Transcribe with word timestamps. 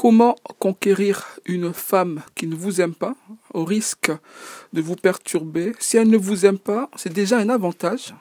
Comment 0.00 0.34
conquérir 0.58 1.26
une 1.44 1.74
femme 1.74 2.22
qui 2.34 2.46
ne 2.46 2.54
vous 2.54 2.80
aime 2.80 2.94
pas 2.94 3.14
au 3.52 3.66
risque 3.66 4.10
de 4.72 4.80
vous 4.80 4.96
perturber? 4.96 5.74
Si 5.78 5.98
elle 5.98 6.08
ne 6.08 6.16
vous 6.16 6.46
aime 6.46 6.58
pas, 6.58 6.88
c'est 6.96 7.12
déjà 7.12 7.36
un 7.36 7.50
avantage 7.50 8.14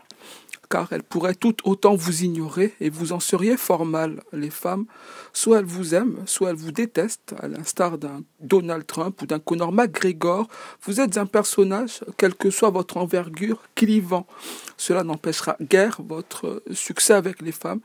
car 0.69 0.91
elle 0.91 1.03
pourrait 1.03 1.35
tout 1.35 1.55
autant 1.63 1.95
vous 1.95 2.23
ignorer 2.23 2.75
et 2.79 2.89
vous 2.89 3.13
en 3.13 3.19
seriez 3.19 3.57
fort 3.57 3.85
mal. 3.85 4.21
Les 4.33 4.49
femmes, 4.49 4.85
soit 5.33 5.59
elles 5.59 5.65
vous 5.65 5.95
aiment, 5.95 6.21
soit 6.25 6.51
elles 6.51 6.55
vous 6.55 6.71
détestent, 6.71 7.33
à 7.39 7.47
l'instar 7.47 7.97
d'un 7.97 8.23
Donald 8.39 8.85
Trump 8.85 9.19
ou 9.21 9.25
d'un 9.25 9.39
Conor 9.39 9.71
McGregor. 9.71 10.47
Vous 10.83 10.99
êtes 10.99 11.17
un 11.17 11.25
personnage, 11.25 12.01
quelle 12.17 12.35
que 12.35 12.51
soit 12.51 12.69
votre 12.69 12.97
envergure, 12.97 13.63
clivant. 13.73 14.27
Cela 14.77 15.03
n'empêchera 15.03 15.55
guère 15.61 16.01
votre 16.07 16.61
succès 16.71 17.13
avec 17.13 17.41
les 17.41 17.51
femmes 17.51 17.81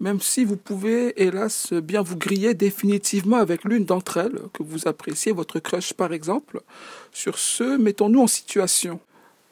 même 0.00 0.20
si 0.20 0.44
vous 0.44 0.56
pouvez, 0.56 1.22
hélas, 1.22 1.72
bien 1.74 2.02
vous 2.02 2.16
griller 2.16 2.54
définitivement 2.54 3.36
avec 3.36 3.64
l'une 3.64 3.84
d'entre 3.84 4.16
elles, 4.16 4.40
que 4.54 4.62
vous 4.62 4.88
appréciez, 4.88 5.30
votre 5.30 5.60
crush 5.60 5.92
par 5.92 6.12
exemple. 6.12 6.62
Sur 7.12 7.38
ce, 7.38 7.76
mettons-nous 7.76 8.22
en 8.22 8.26
situation. 8.26 8.98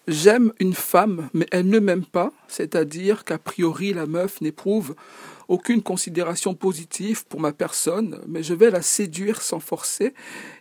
J'aime 0.09 0.55
une 0.59 0.73
femme, 0.73 1.29
mais 1.35 1.47
elle 1.53 1.69
ne 1.69 1.79
m'aime 1.79 2.07
pas, 2.07 2.33
c'est-à-dire 2.49 3.25
qu'a 3.25 3.37
priori 3.37 3.93
la 3.93 4.07
meuf 4.07 4.41
n'éprouve 4.41 4.95
aucune 5.49 5.83
considération 5.83 6.55
positive 6.55 7.27
pour 7.27 7.41
ma 7.41 7.53
personne, 7.53 8.21
mais 8.27 8.43
je 8.43 8.55
vais 8.55 8.71
la 8.71 8.83
séduire 8.83 9.43
sans 9.43 9.61
forcer 9.61 10.15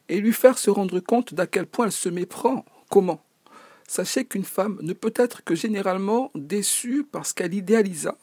et 0.10 0.20
lui 0.20 0.34
faire 0.34 0.58
se 0.58 0.70
rendre 0.70 1.00
compte 1.00 1.34
d'à 1.34 1.48
quel 1.48 1.66
point 1.66 1.86
elle 1.86 1.92
se 1.94 2.10
méprend. 2.10 2.66
Comment? 2.90 3.22
Sachez 3.88 4.26
qu'une 4.26 4.44
femme 4.44 4.78
ne 4.82 4.92
peut 4.92 5.14
être 5.16 5.46
que 5.46 5.56
généralement 5.56 6.32
déçue 6.36 7.06
parce 7.10 7.32
qu'elle 7.32 7.54
idéalisa. 7.54 8.18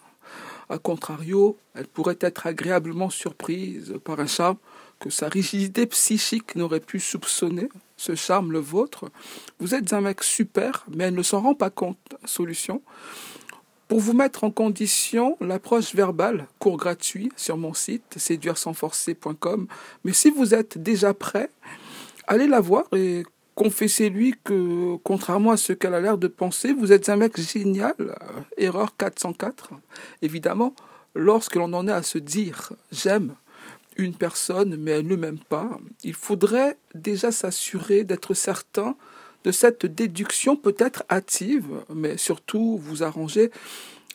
A 0.69 0.79
contrario, 0.79 1.57
elle 1.75 1.87
pourrait 1.87 2.19
être 2.21 2.47
agréablement 2.47 3.11
surprise 3.11 3.95
par 4.05 4.21
un 4.21 4.27
charme 4.27 4.57
que 5.01 5.11
sa 5.11 5.29
rigidité 5.29 5.87
psychique 5.87 6.55
n'aurait 6.57 6.81
pu 6.81 7.01
soupçonner, 7.01 7.69
ce 7.97 8.15
charme 8.15 8.53
le 8.53 8.61
vôtre. 8.61 9.11
Vous 9.59 9.75
êtes 9.75 9.93
un 9.93 10.01
mec 10.01 10.23
super, 10.23 10.87
mais 10.95 11.05
elle 11.05 11.15
ne 11.15 11.23
s'en 11.23 11.41
rend 11.41 11.55
pas 11.55 11.71
compte. 11.71 11.99
Solution 12.25 12.83
pour 13.87 14.01
vous 14.01 14.15
mettre 14.15 14.45
en 14.45 14.51
condition, 14.51 15.37
l'approche 15.41 15.95
verbale, 15.95 16.47
cours 16.59 16.79
gratuit 16.79 17.31
sur 17.37 17.59
mon 17.59 17.75
site 17.75 18.15
séduire-sans-forcer.com. 18.17 19.67
Mais 20.05 20.13
si 20.13 20.31
vous 20.31 20.55
êtes 20.55 20.79
déjà 20.79 21.13
prêt, 21.13 21.51
allez 22.27 22.47
la 22.47 22.61
voir 22.61 22.85
et 22.97 23.25
confessez-lui 23.55 24.35
que, 24.45 24.97
contrairement 25.05 25.53
à 25.53 25.57
ce 25.57 25.73
qu'elle 25.73 25.95
a 25.95 26.01
l'air 26.01 26.19
de 26.19 26.29
penser, 26.29 26.73
vous 26.73 26.93
êtes 26.93 27.09
un 27.09 27.17
mec 27.17 27.41
génial. 27.41 27.95
Erreur 28.57 28.97
404. 28.97 29.71
Évidemment, 30.23 30.75
lorsque 31.15 31.57
l'on 31.57 31.73
en 31.73 31.89
est 31.89 31.93
à 31.93 32.03
se 32.03 32.19
dire 32.19 32.73
j'aime 32.93 33.35
une 33.97 34.15
personne, 34.15 34.77
mais 34.77 34.93
elle 34.93 35.07
ne 35.07 35.17
m'aime 35.17 35.39
pas, 35.39 35.79
il 36.03 36.15
faudrait 36.15 36.77
déjà 36.95 37.31
s'assurer 37.31 38.05
d'être 38.05 38.35
certain 38.35 38.97
de 39.45 39.53
cette 39.53 39.87
déduction 39.87 40.57
peut-être 40.57 41.05
hâtive, 41.11 41.69
mais 41.95 42.17
surtout 42.17 42.79
vous 42.79 43.03
arranger 43.03 43.51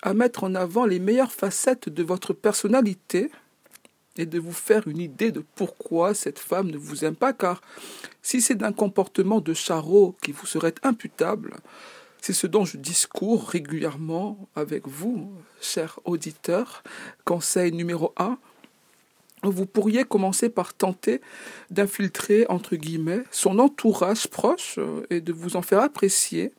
à 0.01 0.13
mettre 0.13 0.43
en 0.43 0.55
avant 0.55 0.85
les 0.85 0.99
meilleures 0.99 1.31
facettes 1.31 1.87
de 1.87 2.03
votre 2.03 2.33
personnalité 2.33 3.29
et 4.17 4.25
de 4.25 4.39
vous 4.39 4.53
faire 4.53 4.88
une 4.88 4.99
idée 4.99 5.31
de 5.31 5.43
pourquoi 5.55 6.13
cette 6.13 6.39
femme 6.39 6.69
ne 6.69 6.77
vous 6.77 7.05
aime 7.05 7.15
pas, 7.15 7.33
car 7.33 7.61
si 8.21 8.41
c'est 8.41 8.55
d'un 8.55 8.73
comportement 8.73 9.41
de 9.41 9.53
charreau 9.53 10.16
qui 10.21 10.31
vous 10.31 10.45
serait 10.45 10.75
imputable, 10.83 11.55
c'est 12.21 12.33
ce 12.33 12.47
dont 12.47 12.66
je 12.66 12.77
discours 12.77 13.47
régulièrement 13.47 14.49
avec 14.55 14.88
vous, 14.88 15.31
cher 15.61 15.99
auditeur. 16.03 16.83
Conseil 17.23 17.71
numéro 17.71 18.13
1, 18.17 18.38
vous 19.43 19.65
pourriez 19.65 20.03
commencer 20.03 20.49
par 20.49 20.73
tenter 20.73 21.21
d'infiltrer, 21.69 22.45
entre 22.49 22.75
guillemets, 22.75 23.23
son 23.31 23.59
entourage 23.59 24.27
proche 24.27 24.75
euh, 24.77 25.05
et 25.09 25.21
de 25.21 25.31
vous 25.31 25.55
en 25.55 25.61
faire 25.61 25.81
apprécier. 25.81 26.51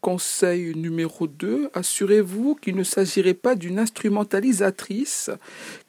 Conseil 0.00 0.74
numéro 0.74 1.26
2, 1.26 1.70
assurez-vous 1.74 2.56
qu'il 2.56 2.76
ne 2.76 2.82
s'agirait 2.82 3.34
pas 3.34 3.54
d'une 3.54 3.78
instrumentalisatrice 3.78 5.30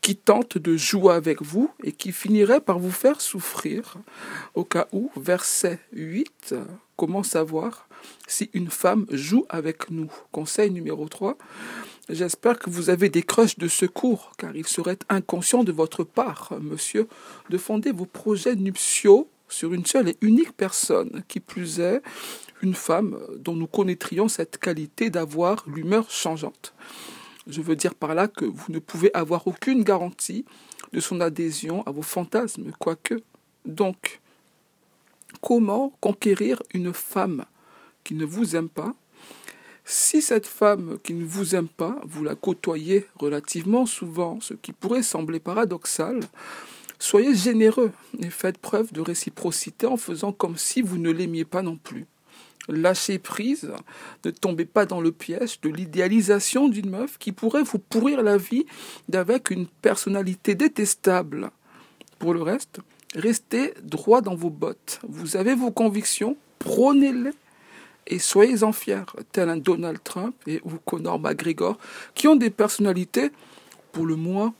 qui 0.02 0.16
tente 0.16 0.58
de 0.58 0.78
jouer 0.78 1.14
avec 1.14 1.42
vous 1.42 1.72
et 1.84 1.92
qui 1.92 2.12
finirait 2.12 2.62
par 2.62 2.80
vous 2.80 2.92
faire 2.92 3.22
souffrir. 3.22 3.96
Au 4.54 4.64
cas 4.64 4.88
où, 4.92 5.12
verset 5.16 5.80
8, 5.94 6.56
comment 6.98 7.24
savoir 7.24 7.88
si 8.28 8.50
une 8.54 8.70
femme 8.70 9.06
joue 9.10 9.46
avec 9.50 9.90
nous 9.90 10.12
Conseil 10.32 10.72
numéro 10.72 11.08
3, 11.08 11.38
J'espère 12.10 12.58
que 12.58 12.70
vous 12.70 12.90
avez 12.90 13.10
des 13.10 13.22
crushs 13.22 13.58
de 13.58 13.68
secours, 13.68 14.32
car 14.38 14.56
il 14.56 14.66
serait 14.66 15.00
inconscient 15.10 15.66
de 15.66 15.74
votre 15.74 16.06
part, 16.06 16.54
monsieur, 16.62 17.10
de 17.50 17.58
fonder 17.58 17.92
vos 17.92 18.06
projets 18.06 18.56
nuptiaux 18.56 19.30
sur 19.50 19.74
une 19.74 19.86
seule 19.86 20.10
et 20.10 20.18
unique 20.22 20.54
personne, 20.54 21.24
qui 21.28 21.42
plus 21.42 21.82
est 21.82 22.02
une 22.62 22.76
femme 22.76 23.20
dont 23.38 23.56
nous 23.56 23.68
connaîtrions 23.68 24.30
cette 24.30 24.58
qualité 24.58 25.10
d'avoir 25.10 25.66
l'humeur 25.68 26.10
changeante. 26.10 26.74
Je 27.46 27.62
veux 27.62 27.76
dire 27.76 27.94
par 27.94 28.16
là 28.16 28.30
que 28.30 28.46
vous 28.46 28.72
ne 28.72 28.80
pouvez 28.80 29.14
avoir 29.14 29.46
aucune 29.46 29.84
garantie 29.84 30.46
de 30.94 31.02
son 31.02 31.20
adhésion 31.20 31.86
à 31.86 31.92
vos 31.92 32.02
fantasmes, 32.02 32.72
quoique. 32.80 33.22
Donc, 33.66 34.22
comment 35.42 35.94
conquérir 36.02 36.62
une 36.74 36.94
femme 36.94 37.46
qui 38.04 38.16
ne 38.16 38.26
vous 38.26 38.56
aime 38.56 38.70
pas? 38.70 38.94
Si 39.86 40.22
cette 40.22 40.48
femme 40.48 40.98
qui 41.02 41.14
ne 41.14 41.24
vous 41.24 41.56
aime 41.56 41.70
pas, 41.70 41.96
vous 42.04 42.24
la 42.24 42.36
côtoyez 42.36 43.06
relativement 43.16 43.86
souvent, 43.86 44.42
ce 44.42 44.54
qui 44.54 44.74
pourrait 44.74 45.02
sembler 45.02 45.40
paradoxal, 45.40 46.20
soyez 47.00 47.34
généreux 47.34 47.92
et 48.20 48.30
faites 48.30 48.58
preuve 48.58 48.92
de 48.92 49.00
réciprocité 49.00 49.86
en 49.86 49.96
faisant 49.96 50.34
comme 50.34 50.58
si 50.58 50.82
vous 50.82 50.98
ne 50.98 51.10
l'aimiez 51.10 51.46
pas 51.46 51.62
non 51.62 51.78
plus. 51.78 52.06
Lâchez 52.68 53.18
prise, 53.18 53.72
ne 54.26 54.32
tombez 54.32 54.66
pas 54.66 54.86
dans 54.86 55.00
le 55.00 55.14
piège 55.14 55.62
de 55.62 55.70
l'idéalisation 55.70 56.68
d'une 56.68 56.90
meuf 56.90 57.18
qui 57.18 57.32
pourrait 57.32 57.64
vous 57.64 57.80
pourrir 57.80 58.24
la 58.24 58.38
vie 58.38 58.66
d'avec 59.08 59.52
une 59.52 59.68
personnalité 59.68 60.54
détestable. 60.54 61.52
Pour 62.20 62.34
le 62.34 62.42
reste, 62.42 62.82
restez 63.16 63.74
droit 63.84 64.22
dans 64.22 64.36
vos 64.36 64.50
bottes. 64.50 65.00
Vous 65.08 65.38
avez 65.38 65.56
vos 65.56 65.72
convictions, 65.72 66.38
prônez-les 66.60 67.32
et 68.08 68.20
soyez-en 68.20 68.72
fiers, 68.72 69.04
tel 69.32 69.50
un 69.50 69.58
Donald 69.58 70.02
Trump 70.04 70.36
ou 70.64 70.72
Conor 70.86 71.20
McGregor, 71.20 71.78
qui 72.16 72.28
ont 72.28 72.36
des 72.36 72.50
personnalités, 72.50 73.32
pour 73.92 74.06
le 74.06 74.16
moins, 74.16 74.54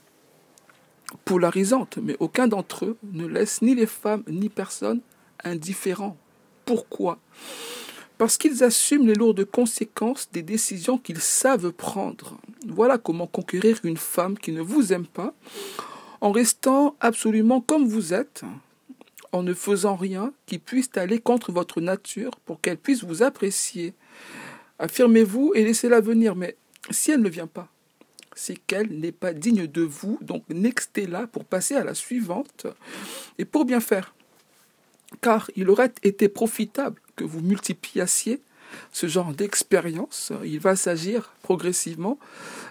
polarisantes, 1.24 1.98
mais 2.02 2.16
aucun 2.20 2.46
d'entre 2.46 2.84
eux 2.84 2.98
ne 3.12 3.26
laisse 3.26 3.62
ni 3.62 3.74
les 3.74 3.86
femmes 3.86 4.22
ni 4.28 4.48
personne 4.48 5.00
indifférents. 5.44 6.16
Pourquoi? 6.64 7.18
Parce 8.18 8.36
qu'ils 8.36 8.64
assument 8.64 9.06
les 9.06 9.14
lourdes 9.14 9.44
conséquences 9.44 10.28
des 10.32 10.42
décisions 10.42 10.98
qu'ils 10.98 11.20
savent 11.20 11.72
prendre. 11.72 12.36
Voilà 12.66 12.98
comment 12.98 13.26
conquérir 13.26 13.78
une 13.84 13.96
femme 13.96 14.36
qui 14.36 14.52
ne 14.52 14.60
vous 14.60 14.92
aime 14.92 15.06
pas 15.06 15.32
en 16.20 16.32
restant 16.32 16.96
absolument 17.00 17.60
comme 17.60 17.86
vous 17.86 18.14
êtes, 18.14 18.42
en 19.32 19.42
ne 19.42 19.54
faisant 19.54 19.96
rien 19.96 20.32
qui 20.46 20.58
puisse 20.58 20.90
aller 20.96 21.18
contre 21.18 21.52
votre 21.52 21.80
nature 21.80 22.32
pour 22.44 22.60
qu'elle 22.60 22.78
puisse 22.78 23.04
vous 23.04 23.22
apprécier. 23.22 23.94
Affirmez-vous 24.78 25.52
et 25.54 25.64
laissez-la 25.64 26.00
venir, 26.00 26.34
mais 26.34 26.56
si 26.90 27.10
elle 27.10 27.20
ne 27.20 27.28
vient 27.28 27.46
pas, 27.46 27.68
c'est 28.34 28.56
qu'elle 28.56 28.88
n'est 28.98 29.12
pas 29.12 29.32
digne 29.32 29.66
de 29.66 29.82
vous, 29.82 30.18
donc 30.22 30.44
nextez-la 30.48 31.26
pour 31.26 31.44
passer 31.44 31.74
à 31.74 31.84
la 31.84 31.94
suivante 31.94 32.66
et 33.38 33.44
pour 33.44 33.64
bien 33.64 33.80
faire. 33.80 34.14
Car 35.20 35.50
il 35.56 35.70
aurait 35.70 35.92
été 36.02 36.28
profitable 36.28 37.00
que 37.16 37.24
vous 37.24 37.40
multipliassiez 37.40 38.40
ce 38.92 39.06
genre 39.06 39.32
d'expérience. 39.32 40.32
Il 40.44 40.60
va 40.60 40.76
s'agir 40.76 41.32
progressivement 41.42 42.18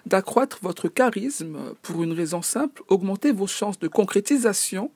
d'accroître 0.06 0.59
votre 0.62 0.88
charisme 0.88 1.58
pour 1.81 2.03
une 2.03 2.13
raison 2.13 2.41
simple, 2.41 2.84
augmenter 2.88 3.31
vos 3.31 3.47
chances 3.47 3.80
de 3.80 3.88
concrétisation 3.88 4.91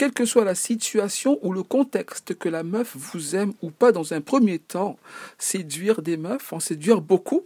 quelle 0.00 0.12
que 0.12 0.24
soit 0.24 0.46
la 0.46 0.54
situation 0.54 1.38
ou 1.42 1.52
le 1.52 1.62
contexte 1.62 2.34
que 2.34 2.48
la 2.48 2.62
meuf 2.62 2.96
vous 2.96 3.36
aime 3.36 3.52
ou 3.60 3.70
pas 3.70 3.92
dans 3.92 4.14
un 4.14 4.22
premier 4.22 4.58
temps, 4.58 4.98
séduire 5.36 6.00
des 6.00 6.16
meufs, 6.16 6.54
en 6.54 6.58
séduire 6.58 7.02
beaucoup. 7.02 7.44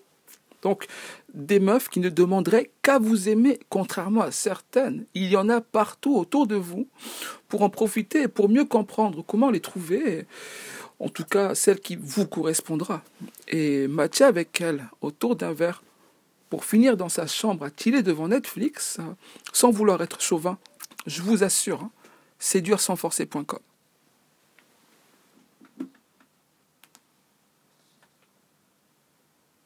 Donc, 0.62 0.86
des 1.34 1.58
meufs 1.58 1.88
qui 1.88 1.98
ne 1.98 2.08
demanderaient 2.08 2.70
qu'à 2.80 3.00
vous 3.00 3.28
aimer, 3.28 3.58
contrairement 3.70 4.22
à 4.22 4.30
certaines. 4.30 5.04
Il 5.14 5.24
y 5.24 5.36
en 5.36 5.48
a 5.48 5.60
partout 5.60 6.16
autour 6.16 6.46
de 6.46 6.54
vous. 6.54 6.86
Pour 7.48 7.62
en 7.62 7.70
profiter 7.70 8.22
et 8.22 8.28
pour 8.28 8.48
mieux 8.48 8.64
comprendre 8.64 9.24
comment 9.26 9.50
les 9.50 9.58
trouver, 9.58 10.24
en 11.04 11.08
tout 11.08 11.24
cas 11.24 11.54
celle 11.54 11.80
qui 11.80 11.96
vous 11.96 12.26
correspondra, 12.26 13.02
et 13.48 13.86
matcher 13.86 14.24
avec 14.24 14.60
elle 14.60 14.88
autour 15.00 15.36
d'un 15.36 15.52
verre 15.52 15.82
pour 16.50 16.64
finir 16.64 16.96
dans 16.96 17.08
sa 17.08 17.26
chambre 17.26 17.64
à 17.64 17.70
devant 18.02 18.28
Netflix, 18.28 18.98
sans 19.52 19.70
vouloir 19.70 20.02
être 20.02 20.20
chauvin. 20.20 20.58
Je 21.06 21.22
vous 21.22 21.44
assure. 21.44 21.82
Hein 21.82 21.90
séduire 22.44 22.80
sans 22.80 22.96
forcer.com. 22.96 23.58